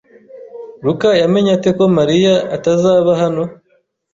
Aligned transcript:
Luka 0.83 1.09
yamenye 1.21 1.51
ate 1.57 1.69
ko 1.77 1.83
Mariya 1.97 2.33
atazaba 2.55 3.11
hano? 3.21 3.43